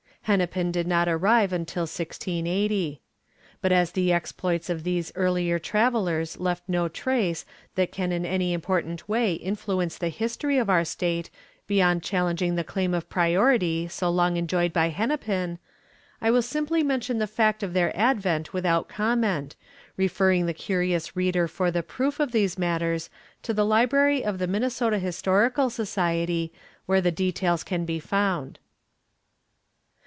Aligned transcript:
Hennepin 0.25 0.71
did 0.71 0.85
not 0.87 1.09
arrive 1.09 1.51
until 1.51 1.81
1680. 1.81 3.01
But 3.59 3.71
as 3.71 3.91
the 3.93 4.13
exploits 4.13 4.69
of 4.69 4.83
these 4.83 5.11
earlier 5.15 5.57
travelers 5.57 6.39
left 6.39 6.69
no 6.69 6.87
trace 6.87 7.43
that 7.73 7.91
can 7.91 8.11
in 8.11 8.23
any 8.23 8.53
important 8.53 9.09
way 9.09 9.33
influence 9.33 9.97
the 9.97 10.09
history 10.09 10.59
of 10.59 10.69
our 10.69 10.85
state 10.85 11.31
beyond 11.65 12.03
challenging 12.03 12.53
the 12.55 12.63
claim 12.63 12.93
of 12.93 13.09
priority 13.09 13.87
so 13.87 14.11
long 14.11 14.37
enjoyed 14.37 14.71
by 14.71 14.89
Hennepin, 14.89 15.57
I 16.21 16.29
will 16.29 16.43
simply 16.43 16.83
mention 16.83 17.17
the 17.17 17.25
fact 17.25 17.63
of 17.63 17.73
their 17.73 17.91
advent 17.97 18.53
without 18.53 18.87
comment, 18.89 19.55
referring 19.97 20.45
the 20.45 20.53
curious 20.53 21.13
reader 21.15 21.47
for 21.47 21.71
the 21.71 21.83
proof 21.83 22.19
of 22.19 22.31
these 22.31 22.59
matters 22.59 23.09
to 23.41 23.55
the 23.55 23.65
library 23.65 24.23
of 24.23 24.37
the 24.37 24.47
Minnesota 24.47 24.99
Historical 24.99 25.71
Society, 25.71 26.53
where 26.85 27.01
the 27.01 27.11
details 27.11 27.63
can 27.63 27.85
be 27.85 27.99
found. 27.99 28.59